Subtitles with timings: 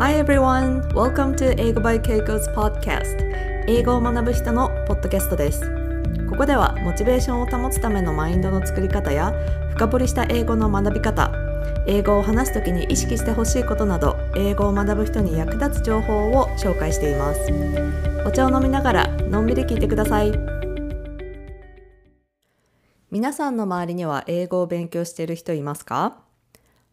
[0.00, 0.80] Hi everyone!
[0.94, 3.18] Welcome to 英語 by Keiko's podcast.
[3.68, 5.60] 英語を学ぶ人のポッドキャストです。
[6.26, 9.34] ここではモチベーションを保つためのマインドの作り方や
[9.72, 11.30] 深掘りした英語の学び方
[11.86, 17.40] 英語を話すときに意識してほしいことなど英語を学ぶ人に役立つ情報を紹介しています。
[18.26, 20.32] お茶を飲みながらのんびり聞いてください。
[23.10, 26.29] 皆さんの周りには英語を勉強している人いますか？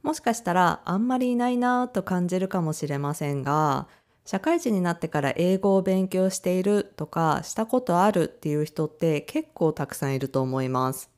[0.08, 3.90] もしかしたらあんまりいないなぁと感じるかもしれませんが
[4.24, 11.10] 社会人になってから英語を勉強しているとかしたことあるっていう人って結構たくさんいると思います。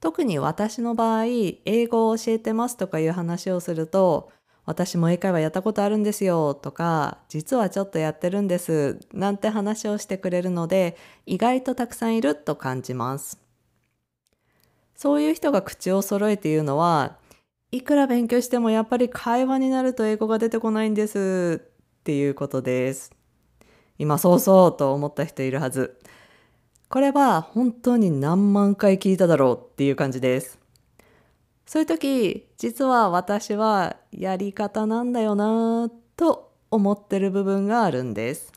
[0.00, 4.32] 特に私の場合、英語を教えてますとかいう話をすると、
[4.64, 10.96] 私も英会話やったことあるんですよとか、実はちょっとやってるんですなんて話をしてくれるので、
[11.26, 13.38] 意外とたくさんいると感じます。
[14.94, 17.19] そういう人が口を揃えて言うのは、
[17.72, 23.12] いくら勉強してもやっぱり会話になると英語が出てこないんですっていうことです。
[23.98, 26.00] 今そうそうと思った人いるはず。
[26.88, 30.58] これは本当に何万回聞いただろうっていう感じです。
[31.64, 38.52] そういう時、実は私はやり方なんだよなと思ってる部分があるんです。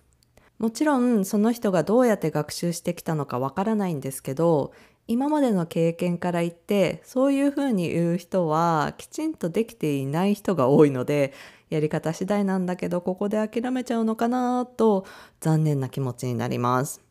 [0.58, 4.72] もちろんその人がどうやって学習してきたのかわからないんですけど、
[5.08, 11.34] 今までの経験から言ってそういうふうに言う人はきちんとできていない人が多いので
[11.70, 15.06] やり方次第なんだけどここで諦めちゃうのかなと
[15.42, 17.02] 残念な気持ちになります。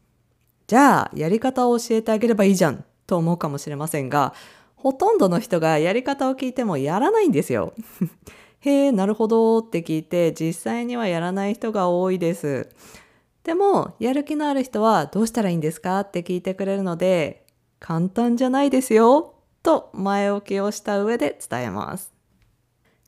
[0.69, 4.33] じゃあやり方を教えてあげればいいじゃんと思うかもしれませんが
[4.77, 7.75] ほとんどの人がやり方を聞いてもやらないんですよ。
[8.61, 12.71] へえなるほどって聞いて実際にはやらない人が多いです。
[13.45, 17.42] でもやる気のある人はどうしたらいいんですかって聞いてくれるので
[17.83, 22.13] 簡単じゃないですよと前置きをした上で伝えます。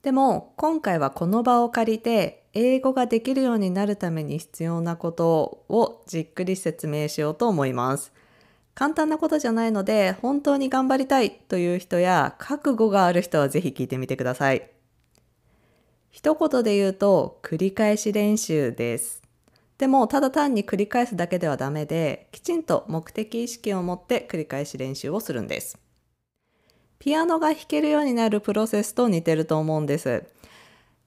[0.03, 8.13] でも今回はこの場を借りて英語ができるようになるために必要なことをじっくり説明しようと思います。
[8.75, 14.69] 簡単なことじゃないので本当に頑張りたいという人や覚悟がある人はぜひ聞いてみてください。
[16.11, 19.24] 一言で言うと繰り返し練習です。
[19.79, 25.79] でもただ単に繰り返すだけではダメできちんと目的意識を持って繰り返し練習をするんです。
[26.99, 30.25] ピアノが弾けるようになるプロセスと似てると思うんです。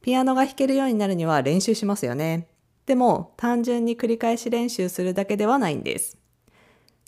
[0.01, 2.47] ピアノが弾けるようになるには練習しますよね。
[2.85, 6.17] でも単純に繰り返し練習するだけではないんです。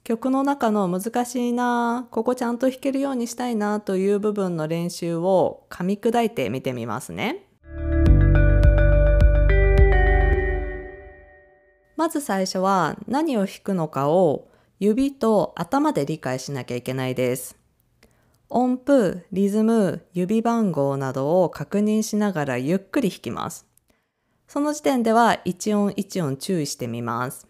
[0.04, 7.49] 曲の中の難しいなここちゃんと弾けるようにしたいなという部分の練習を噛み砕いてみてみますね。
[12.00, 14.48] まず最初は何を弾くのかを
[14.80, 17.58] 指と頭で理解しなきゃいけないです。
[18.48, 23.68] 音符、リズム、指番号などを確認しながらゆっくり弾きます。
[24.48, 27.50] その時点では一音一音注意してみます。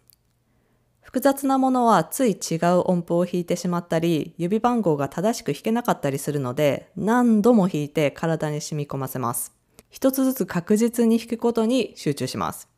[1.00, 9.54] 複雑なものはつい違う音符を弾いてしまったり、指番号が正しく弾けなかったりするので、何度も弾いて体に染み込ませます。
[9.90, 12.68] 一つずつ確実に弾くことに集中します。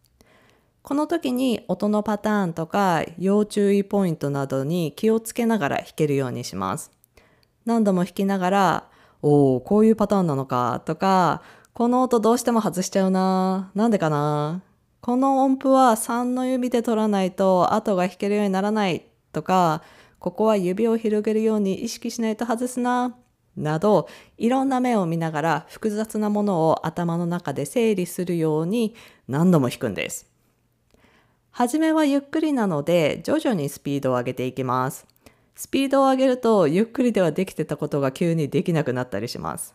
[0.82, 6.90] この時に音のパターンとか要注意ポイントなどに気をつけながら弾けるようにします。
[7.64, 8.90] 何度も弾きながら、
[9.22, 11.42] おお、こういうパターンなのかとか、
[11.72, 13.70] この音どうしても外しちゃうな。
[13.76, 14.62] なんでかな。
[15.00, 19.82] この音符は3の指で取らないと後が弾けるようにならないとか、
[20.18, 23.16] ここは指を広げるように意識しないと外すな。
[23.56, 28.96] など、いろんな目を見ながら複雑なものを頭の中で整理するように
[29.28, 30.31] 何度も弾くんです。
[31.52, 35.06] 初めはゆっくりなので徐々にスピードを上げていきます。
[35.54, 39.74] スピードを上げるとゆっくりではできてたことが急にできなくなったりします。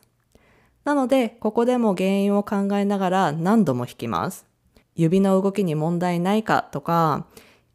[0.85, 4.47] なのでここでも原因を考えながら何度も弾きます。
[4.95, 7.27] 指の動きに問題ないかとか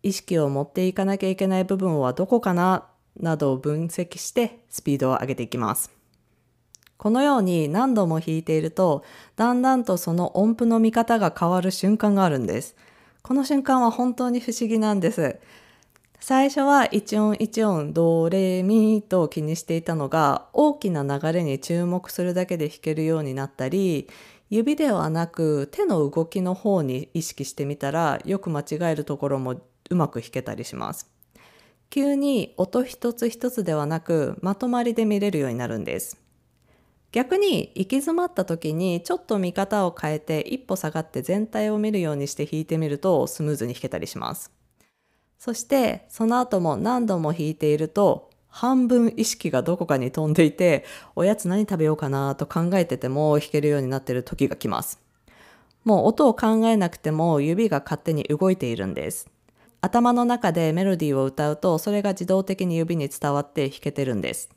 [0.03, 2.89] 意識を持っていかなきゃいけない部分はどこかな
[3.21, 5.93] などを分析してスピードを上げていきます。
[6.97, 9.05] このように何度も弾いていると
[9.37, 12.75] だんだんとその音符の見方が変わる瞬間があるんです。
[13.23, 15.39] この瞬間は本当に不思議なんです。
[16.19, 24.09] 最初は一音一音ドレミと気にしていたのが大きな流れに注目するだけで弾けるようになったり
[24.51, 29.57] 指ではなく手の動きの方に意識してみたらよく間違えるところも
[29.91, 31.11] うまく弾けたりします。
[31.91, 36.22] 急に音一つ一つではなくまとまりで見れるようになるんです。
[37.13, 44.51] 逆に行き詰まった時にちょっと見方を変えて一歩下がって全体を見るようにして弾いてみるとスムーズに弾けたりします。
[45.39, 55.01] そしてその後も何度も弾いていると半分意識がどこかに飛んでいておやつ何食べようかなと考えてても弾けるようになっている時が来ます。
[55.85, 59.29] もう音を考えなくても指が勝手に動いているんです。
[59.83, 64.49] 頭の中でメロディーを歌うとそれが自動的に指に伝わって弾けてるんです。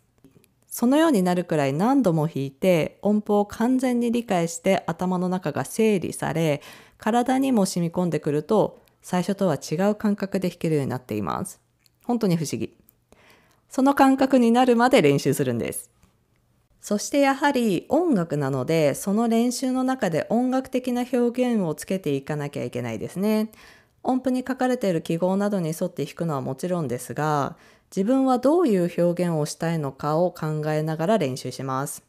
[0.76, 6.62] そのようになるくらい何度も弾いて音符を完全に理解して頭の中が整理され
[6.98, 11.62] 体にも染み込んでくると最初とは違う感覚で弾けるようになっています。
[12.04, 12.76] 本当に不思議。
[13.70, 15.90] その感覚になるまで練習するんです。
[16.82, 23.50] そしてやはり音楽なのでその練習の中で音楽的な表現をつけていかなきゃいけないですね。
[24.04, 27.56] 音符に書かれている記号などに沿って弾くのはもちろんですが
[27.96, 32.04] 自分はどういう表現をしたいのかを考えながら練習します。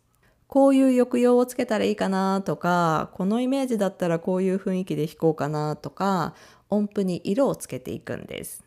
[0.49, 6.35] こういう抑揚をつけたらいいかなとか、このイメージだったらこういう雰囲気で弾こうかなとか、
[6.71, 8.65] 音符に色をつけていくんです。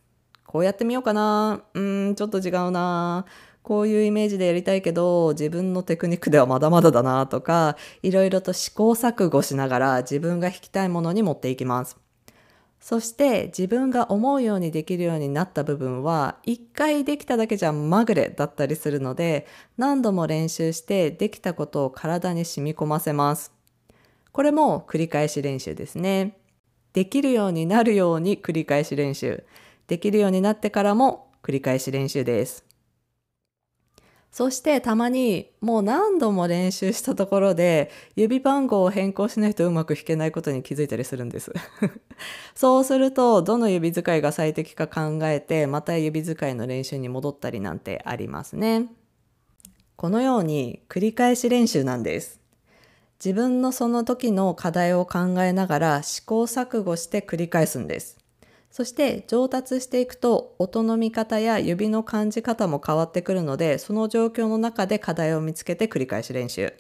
[0.48, 1.62] こうやってみようかな。
[1.74, 3.25] うーん、ちょっと違うな。
[3.63, 11.98] こういうイメージでやりたいけど、自分のテクニックではまだまだだなとか、いろいろと試行錯誤しながら自分が弾きたいものに持っていきます。
[12.79, 19.47] そして自分が思うようにできるようになった部分は一回できただけじゃまぐれだったりするので
[19.77, 23.51] 何度も練習してできたことを体に染み込ませます。
[24.31, 26.37] これも繰り返し練習ですね。
[26.93, 29.43] できるようになるように繰り返し練習。
[29.87, 32.69] できるようになってからも繰り返し練習です。
[34.31, 41.51] そしてたまにもう何度も練習したところで指番号を変更しないとうまく弾けないことに気づいたりするんです。
[42.53, 48.87] そうするとどの指使いが最適か考えてまた指使いの練習に戻ったりなんてありますね。
[49.95, 52.39] このように繰り返し練習なんです。
[53.23, 58.17] 自分のその時の課題を考えながら試行錯誤して繰り返すんです。
[58.71, 66.74] そして上達していくと音の見方や指の感じ方も変わってくるのでその状況の中で課題を見つけて繰り返し練習。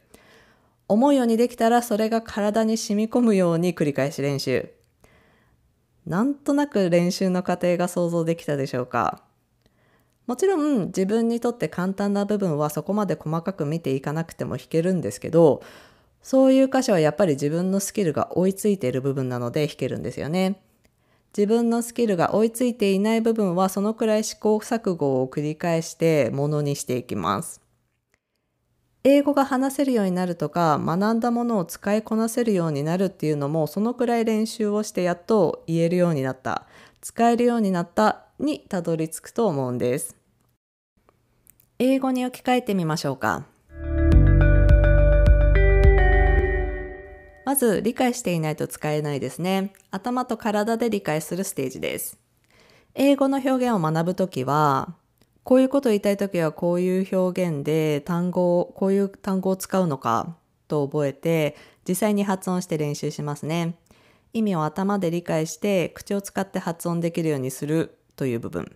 [0.87, 4.71] 思うようにできたらそれが体に染み込むように繰り返し練習。
[6.05, 9.23] なんとなく練習の過程が想像できたでしょうか。
[10.25, 15.63] もちろん自分にとって簡単な部分はそこまで細かく見ていかなくても弾けるんですけど
[16.21, 20.61] そういう箇所はやっぱり自分のスキルが追いついている部分なので弾けるんですよね。
[21.37, 27.61] 自分のスキルが追いついていない部分はそのくらい試行錯誤を繰り返してものにしていきます。
[29.03, 36.65] 英語が話せるようになるとか学んだものを使いこなせるようになるっていうのもそのくらい練習をしてやっと言えるようになった
[36.99, 40.17] 使えるようになったにたどり着くと思うんです。
[41.79, 43.45] 英語に置き換えてみましょうか。
[47.49, 49.73] まず理解していないと使えないですね。
[49.89, 52.19] 頭と体で理解するステージです。
[52.93, 54.93] 英語の表現を学ぶときは、
[55.43, 60.35] こういうことを言いたいときはこういう表現で単語を、こういう単語を使うのか
[60.67, 61.55] と覚えて、
[61.87, 63.79] 実際に発音して練習しますね。
[64.31, 68.75] 意味を頭で理解して口を使って発音できるようにするという部分。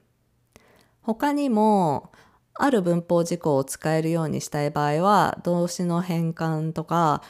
[1.04, 2.12] 他にも、
[2.56, 7.22] ある文法事項を使えるようにしたい場合は動詞の変換とか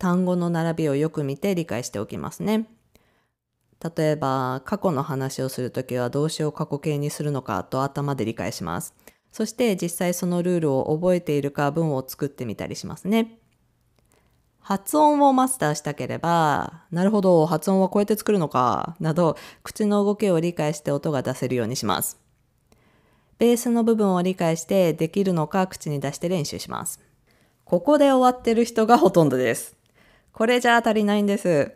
[0.00, 2.66] 単語の並びをよく見て理解しておきますね。
[3.96, 8.94] 例えば、過去の話をするときは動詞を過去形にするのかと頭で理解します。
[9.30, 13.38] そして実際そのルールを覚えているか文を作ってみたりしますね。
[14.58, 22.18] 発音をマスターしたければ、なるほど、発音はこうやって作るのか、など、口の動きを理解して音が出せるようにします。
[23.38, 27.00] ベースの部分を理解してできるのか口に出して練習します。
[27.64, 29.79] ここで終わってる人がほとんどです。
[30.32, 31.72] これじゃ足りないんです。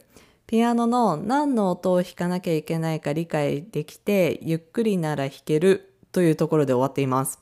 [0.47, 7.41] ピアノの何の音を弾かなきゃいけないか理解できて、ゆっくりなら弾けるというところで終わっています。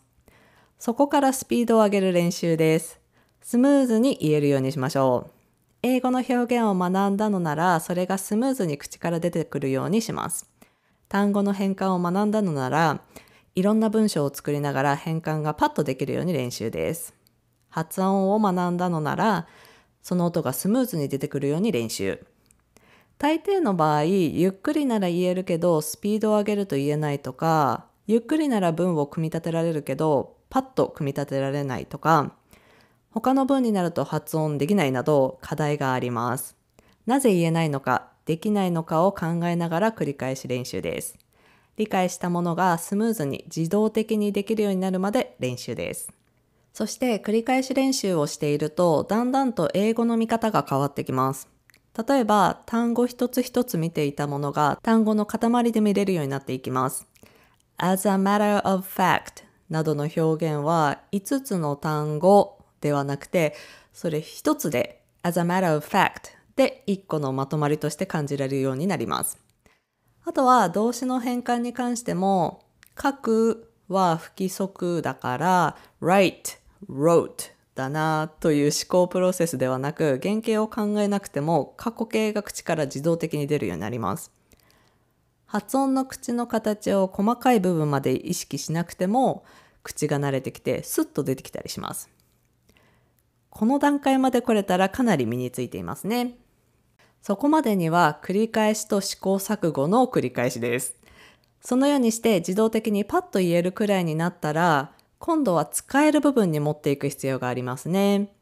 [0.79, 3.01] そこからスピードを上げる練習です。
[3.41, 5.31] スムーズに言えるようにしましょう。
[5.83, 10.49] 英語の表現を学んだのなら、それがスムーズに口から出てくるようにします。
[11.09, 13.01] 単語の変換を学んだのなら、
[13.55, 17.15] いろんな文章を作りながら変換がパッとできるように練習です。
[17.69, 19.47] 発音を学んだのなら、
[20.03, 22.25] その音がスムーズに出てくるように練習。
[23.19, 32.35] 大抵の場合、ゆっくりなら言えるけど、スピードを上げると言えないとか、ゆっくりなら文を組み立てられるけど、パッと組み立てられないとか、
[33.13, 36.57] 他の文になると発音できないなど課題があります。
[37.07, 41.17] なぜ言えないのか、できないのかを考えながら繰り返し練習です。
[41.77, 46.13] 理解したものがスムーズに自動的にできるようになるまで練習です。
[46.73, 51.49] そして繰り返し練習をしていると、だんだんと英語の見方が変わってきます。
[52.07, 57.07] 例えば、単語一つ一つ見ていたものが単語の塊で見れるようになっていきます。
[57.77, 63.55] as a matter of fact などの表現は5つの単語ではなくて、
[63.93, 69.39] それ一つで as a matter of fact で一個のまとまりとして感じられるようになります。
[70.25, 72.65] あとは動詞の変換に関しても
[73.01, 84.31] 書くは不規則だから write, wrote だなという思考プロセスではなく原型を考えなくても過去形が口から自動的に出るようになります。
[85.47, 89.45] 発音の口の形を細かい部分まで意識しなくても
[89.83, 92.11] 口が慣れてきてスッと出てきたりします。
[93.51, 96.39] この段階まで来れたらかなり身についていますね。
[97.21, 100.97] そこまでには繰り返しと試行錯誤の繰り返しです。
[101.61, 104.93] そのようにして自動的にパッと言えるくらいになったら、
[105.25, 108.33] 今度は使える部分に持っていく必要がありますね。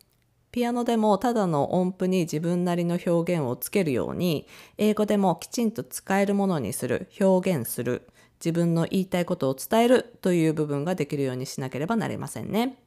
[0.51, 8.09] ピアノでもただの音符に自分なりの表現をつけるように、英語でもきちんと使えるものにする、表現する、
[8.43, 12.79] 自分の言いたいことを伝えるという部分ができるようにしなければなりませんね。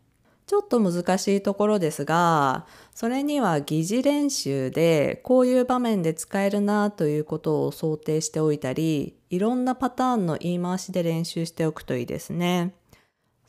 [0.47, 12.73] ちょっと難しいところですが、それには疑似練習でこういう場面で使えるなということを想定しておいたり、いろんなパターンの言い回しで練習しておくといいですね。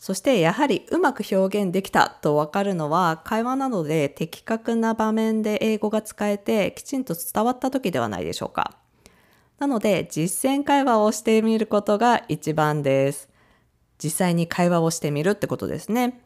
[0.04, 8.76] そしてやはりうまく表現できたとわかるのは会話などで的確な場面で英語が使えてきちんと伝わった時ではないでしょうか。
[9.58, 13.30] なので実践会話をしてみることが一番です。
[13.96, 16.20] 実際に会話をしてみるってことですね。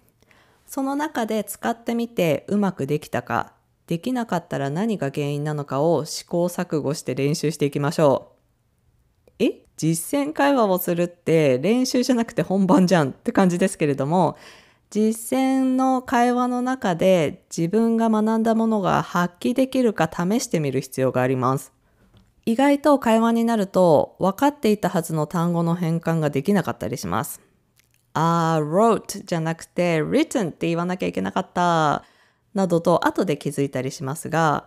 [0.67, 3.53] その中で使ってみてうまくできたか、
[3.87, 8.38] できなかったら何が原因なのかを試行錯誤して練習していきましょう。
[9.39, 14.37] え実践会話をするって練習じゃなくて本番じゃんって感じですけれども、
[14.91, 21.73] 実践の会話の中で自分が学んだものが発揮できるか試してみる必要があります。
[22.47, 27.43] 意外と会話になると分かっていたはずの単語の変換ができなかったりします。
[28.15, 32.05] あ wrote じゃなくて written って言わなきゃいけなかった
[32.55, 34.67] などと後で気づいたりしますが、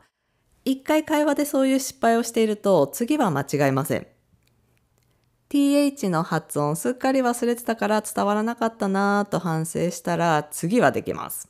[0.64, 4.06] 一回会話でそういう失敗をしていると次は間違いません。
[5.52, 11.50] Th の発音すっかり忘れてたから伝わらなかったなぁと反省したら次はできます。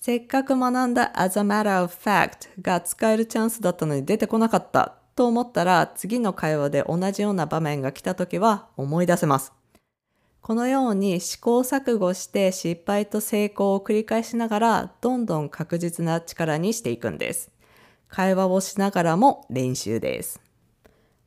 [0.00, 9.52] せっかく学んだ as a matter of fact が使えるチャンスだったのに出てこなかったと思ったら次の会話で同じような場面が来た時は思い出せます。
[10.40, 17.50] このように試行錯誤して失敗と成功を繰り返しながらどんどん確実な力にしていくんです。
[18.08, 20.40] 会話をしながらも練習です。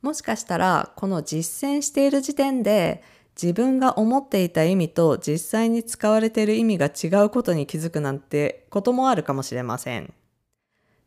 [0.05, 3.01] もしかしたらこの実践している時点で
[3.41, 10.13] 自分が思っていた意味と実際に使われている意味が違うことに気づくなんてこともあるかもしれません。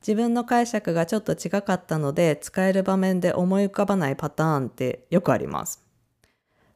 [0.01, 5.87] 自分の解釈がちょっと違かったので使える場面で思い浮かばないパターンってよくあります。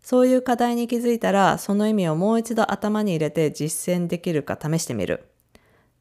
[0.00, 5.25] そういう課題に気づいたら、その意味をもう一度頭に入れて実践できるか試してみる。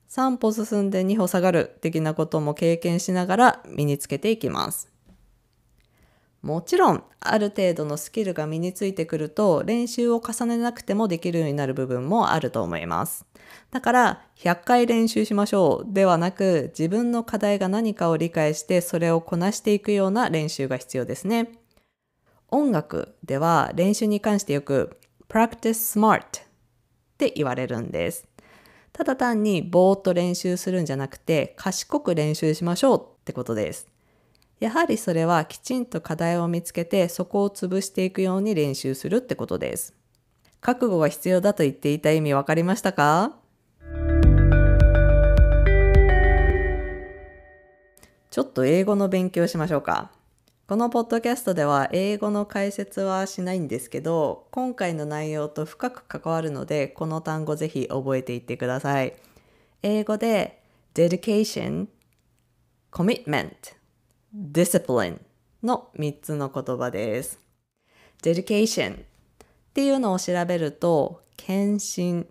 [0.07, 4.90] 3歩進んで2歩下がる的なことも経験しながら身につけていきます。
[6.41, 13.25] もちろん、ある程度のスキルが身についてくると、練習を重ねなくてもできるようになる部分もあると思います。
[13.69, 21.51] だから、100回練習しましょうではなく、自分の課題が何かを理解して、それをこなしていくような練習が必要ですね。
[22.49, 24.97] 音楽では練習に関してよく
[25.29, 26.23] practice smart っ
[27.17, 28.27] て言われるんです。
[28.91, 33.90] ただ単にぼーっと練習するんじゃなくて賢く練習しましょうってことです。
[34.61, 39.95] やはりそれはきちんと課題を見つけてそこを潰していくように練習するってことです。
[40.61, 43.35] 覚悟が必要だと言っていた意味わかりましたか？
[48.29, 50.11] ちょっと英語の勉強しましょうか。
[50.67, 59.15] このポッドキャストでは英語の解説はしないんですけど、今回の内容と深く関わるので、この単語ぜひ覚えていってください。
[59.81, 60.61] 英語で
[60.93, 61.87] dedication,
[62.91, 63.80] commitment,
[64.35, 65.19] discipline
[65.63, 67.39] の3つの言葉です。
[68.23, 68.97] dedication っ
[69.73, 72.25] ていうのを調べると、献身、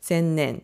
[0.00, 0.62] 専念、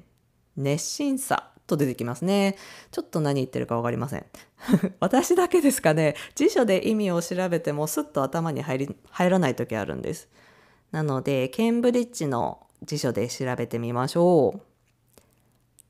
[0.57, 2.57] 熱心さと出てきますね。
[2.91, 4.27] ちょっと何言ってるかわかりません。
[5.01, 6.17] 私だけですかね。
[6.35, 10.29] 辞書で意味を調べてもスッと頭に入り入らない時あるんです。
[10.91, 14.68] なので、ケンブリッジの辞書で調べてみましょう。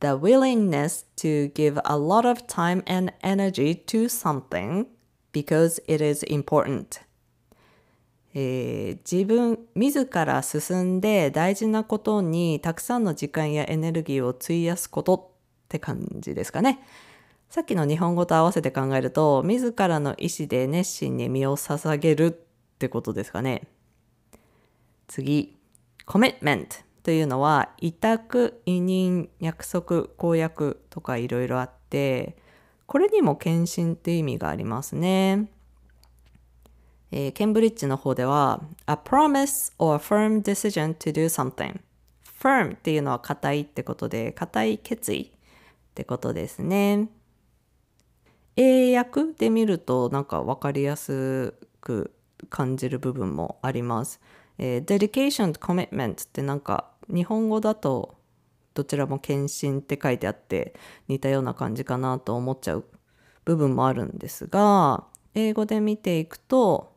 [0.00, 4.86] The willingness to give a lot of time and energy to something
[5.32, 7.00] because it is important.
[8.34, 16.78] えー、自分自ら進んで大事なことにたくさんの時間やエネルギーを費やすことって感じですかね。
[17.50, 22.32] さっきの日本語と合わせて考えると、自らの意思で熱心に身を捧げるっ
[22.78, 23.62] てことですかね。
[25.08, 25.56] 次、
[26.04, 32.36] コミッメントというのは、委託、委任、約束、公約とかいろいろあって、
[32.86, 35.50] これにも献身って意味がありますね。
[37.10, 41.80] えー、ケンブリッジの方では A promise or firm decision to do something.
[42.40, 45.28] firm っていうのは固いってことで固い決意っ
[45.94, 47.08] てことですね。
[48.56, 52.12] 英訳で見るとなんか分かりやすく
[52.50, 54.20] 感じる部分もあります、
[54.58, 58.16] えー、dedication to commitment ってなんか日本語だと
[58.74, 60.74] どちらも献身って書いてあって
[61.08, 62.84] 似たような感じかなと思っちゃう
[63.44, 66.92] 部分もあるんですが英語で見ていくと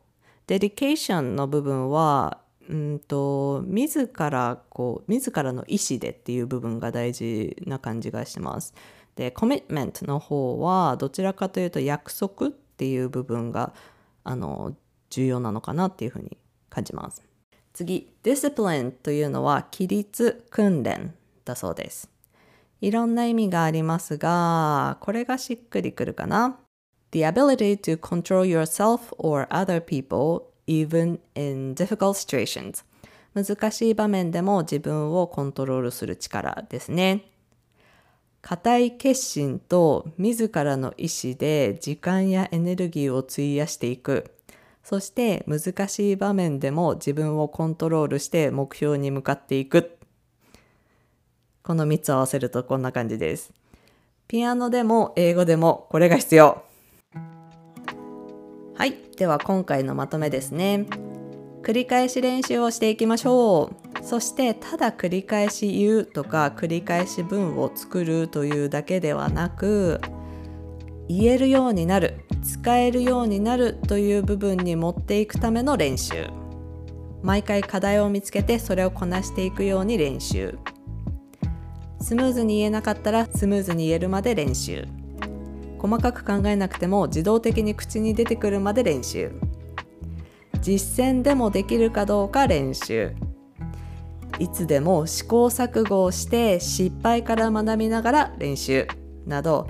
[0.46, 2.38] デリケーションの部分は
[2.68, 8.74] うんと自らこう自らの意思でっていう部分が大事な感じがします。
[9.16, 13.74] でコミットメントの方はどちらかというと約束っていう部分が
[14.24, 14.74] あの
[15.10, 16.38] 重要なのかなっていうふうに
[16.70, 17.31] 感じます。
[17.72, 21.14] 次、ディスプリンというのは規律訓練
[21.44, 22.10] だそうです。
[22.80, 26.58] いろんな意味がありますが、これがしっくりくるかな
[27.12, 32.84] ？the ability to control yourself or other people even in difficult situations
[33.34, 37.24] 難しい場面でも自分をコントロールする力ですね
[38.40, 44.32] 固い決心と自らの意志で時間やエネルギーを費やしていく
[44.82, 49.96] そして難しい場面でも自分をコントロールして目標に向かっていく
[51.62, 53.52] この3つ合わせるとこんな感じです
[54.28, 56.64] ピアノでも英語でもこれが必要
[58.82, 60.86] はい、では今回のまとめですね。
[61.62, 63.70] 繰り返し練習をしていきましょ
[64.00, 64.04] う。
[64.04, 70.00] そしてただ繰り返し言うとか繰り返し文を作るというだけではなく
[71.08, 76.26] 言えるようになる使えるようになるという部分に持っていくための練習。
[77.22, 80.58] 毎回課題を見つけてそれをこなしていくように練習。
[82.00, 84.86] スムーズに言えなかったらスムーズに言えるまで練習。
[85.78, 89.32] 細かく考えなくても自動的に口に出てくるまで練習。
[90.60, 93.12] 実践でもできるかどうか練習。
[94.38, 98.88] いつでも試行錯誤をして失敗から学びながら練習。
[99.26, 99.68] など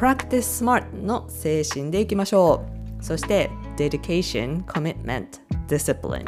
[0.00, 2.64] Practice Smart の精神でいきましょ
[3.00, 3.04] う。
[3.04, 5.26] そして Dedication, Commitment,
[5.68, 6.24] Discipline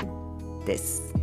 [0.66, 1.14] です。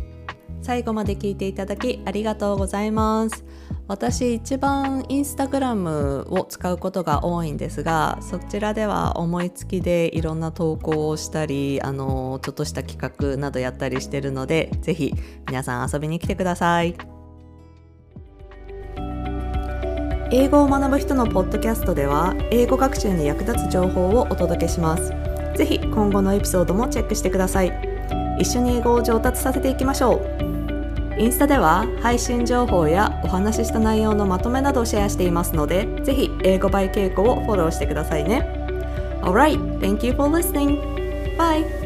[0.60, 3.44] 最後まで聞いていただきありがとうございます。
[3.86, 15.12] 私一番インスタグラムを使うことが多いんですがそちらでは思いつきでいろんな投稿をしたりあのちょっとした企画などやったりしてるのでぜひ
[15.48, 16.94] 皆さん遊びに来てください。
[20.32, 25.12] 英語を学ぶ人のポッドキャストでは英語学習に役立つ情報をお届けします
[25.56, 27.72] ぜひ今後のエピソードもチェックしてください
[28.38, 30.50] 一緒に英語を上達させていきましょう
[31.20, 38.40] インスタでは配信情報やお話しした内容のまとめなどをシェアしていますので、ぜひ英語バイ稽古をフォローしてくださいね。
[39.20, 40.80] Alright, thank you for listening.
[41.36, 41.79] Bye!